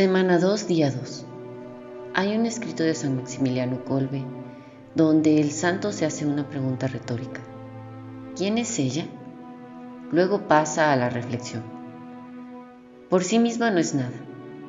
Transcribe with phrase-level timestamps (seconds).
[0.00, 1.26] Semana 2, día 2.
[2.14, 4.24] Hay un escrito de San Maximiliano Colbe
[4.94, 7.42] donde el santo se hace una pregunta retórica.
[8.34, 9.04] ¿Quién es ella?
[10.10, 11.62] Luego pasa a la reflexión.
[13.10, 14.16] Por sí misma no es nada,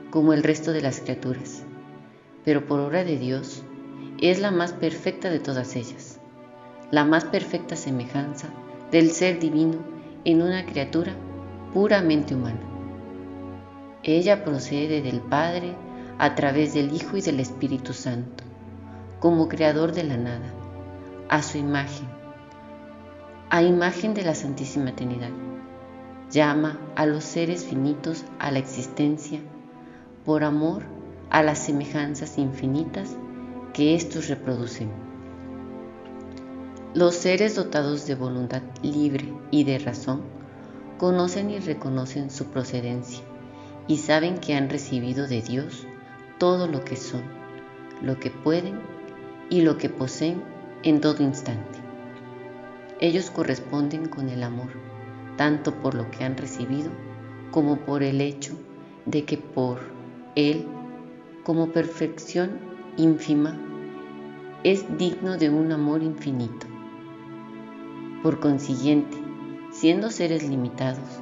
[0.09, 1.63] como el resto de las criaturas,
[2.43, 3.63] pero por obra de Dios
[4.19, 6.19] es la más perfecta de todas ellas,
[6.91, 8.49] la más perfecta semejanza
[8.91, 9.77] del ser divino
[10.25, 11.13] en una criatura
[11.73, 12.70] puramente humana.
[14.03, 15.75] Ella procede del Padre
[16.17, 18.43] a través del Hijo y del Espíritu Santo,
[19.19, 20.51] como creador de la nada,
[21.29, 22.07] a su imagen,
[23.51, 25.29] a imagen de la Santísima Trinidad.
[26.31, 29.39] Llama a los seres finitos a la existencia
[30.25, 30.81] por amor
[31.29, 33.15] a las semejanzas infinitas
[33.71, 34.89] que éstos reproducen.
[36.95, 40.21] Los seres dotados de voluntad libre y de razón
[40.97, 43.23] conocen y reconocen su procedencia
[43.87, 45.85] y saben que han recibido de Dios
[46.37, 47.23] todo lo que son,
[48.01, 48.79] lo que pueden
[49.49, 50.43] y lo que poseen
[50.83, 51.79] en todo instante.
[52.99, 54.69] Ellos corresponden con el amor,
[55.37, 56.91] tanto por lo que han recibido
[57.51, 58.53] como por el hecho
[59.05, 59.79] de que por
[60.35, 60.65] Él,
[61.43, 62.59] como perfección
[62.97, 63.59] ínfima,
[64.63, 66.67] es digno de un amor infinito.
[68.23, 69.17] Por consiguiente,
[69.71, 71.21] siendo seres limitados,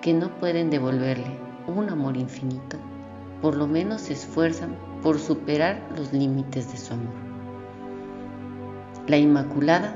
[0.00, 2.78] que no pueden devolverle un amor infinito,
[3.42, 7.14] por lo menos se esfuerzan por superar los límites de su amor.
[9.06, 9.94] La Inmaculada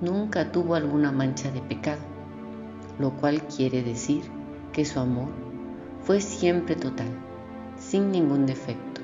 [0.00, 2.02] nunca tuvo alguna mancha de pecado,
[2.98, 4.22] lo cual quiere decir
[4.72, 5.28] que su amor
[6.02, 7.08] fue siempre total,
[7.76, 9.00] sin ningún defecto.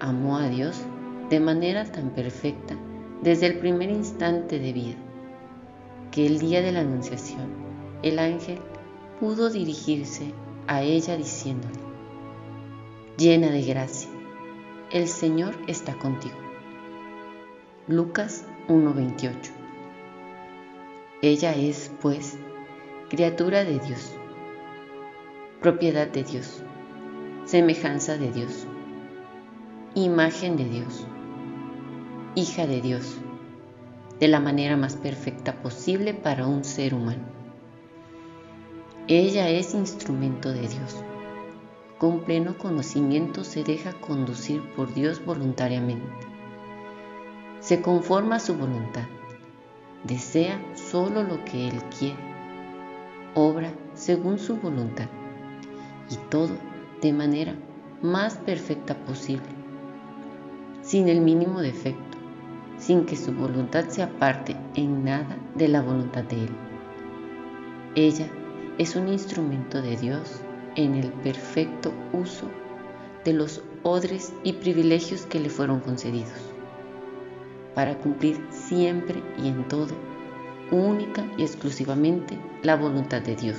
[0.00, 0.80] Amó a Dios
[1.28, 2.76] de manera tan perfecta
[3.22, 4.96] desde el primer instante de vida,
[6.10, 7.48] que el día de la Anunciación
[8.02, 8.58] el ángel
[9.18, 10.32] pudo dirigirse
[10.66, 11.74] a ella diciéndole,
[13.16, 14.10] llena de gracia,
[14.90, 16.36] el Señor está contigo.
[17.86, 19.52] Lucas 1:28
[21.20, 22.38] Ella es, pues,
[23.10, 24.12] criatura de Dios,
[25.60, 26.62] propiedad de Dios,
[27.44, 28.66] semejanza de Dios,
[29.94, 31.06] imagen de Dios,
[32.34, 33.18] hija de Dios,
[34.18, 37.43] de la manera más perfecta posible para un ser humano.
[39.06, 41.04] Ella es instrumento de Dios.
[41.98, 46.08] Con pleno conocimiento se deja conducir por Dios voluntariamente.
[47.60, 49.04] Se conforma a su voluntad.
[50.04, 52.16] Desea solo lo que Él quiere.
[53.34, 55.10] Obra según su voluntad.
[56.10, 56.56] Y todo
[57.02, 57.54] de manera
[58.00, 59.44] más perfecta posible.
[60.80, 62.16] Sin el mínimo defecto.
[62.78, 66.56] Sin que su voluntad se aparte en nada de la voluntad de Él.
[67.96, 68.30] Ella
[68.78, 70.40] es un instrumento de Dios
[70.74, 72.50] en el perfecto uso
[73.24, 76.32] de los odres y privilegios que le fueron concedidos,
[77.74, 79.94] para cumplir siempre y en todo,
[80.70, 83.58] única y exclusivamente, la voluntad de Dios.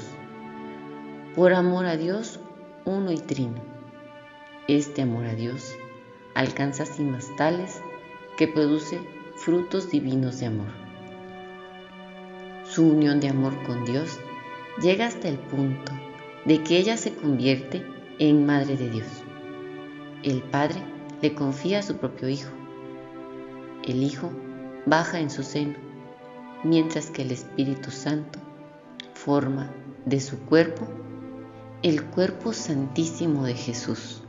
[1.36, 2.40] Por amor a Dios,
[2.86, 3.62] uno y trino.
[4.68, 5.75] Este amor a Dios
[6.34, 7.81] alcanza cimas tales
[8.38, 9.00] que produce
[9.36, 10.68] frutos divinos de amor.
[12.66, 14.20] Su unión de amor con Dios
[14.81, 15.91] llega hasta el punto
[16.46, 17.86] de que ella se convierte
[18.19, 19.08] en Madre de Dios.
[20.24, 20.81] El Padre
[21.22, 22.52] le confía a su propio Hijo.
[23.84, 24.31] El Hijo
[24.86, 25.75] baja en su seno,
[26.63, 28.40] mientras que el Espíritu Santo
[29.13, 29.72] forma
[30.06, 30.88] de su cuerpo
[31.86, 34.24] el cuerpo santísimo de Jesús.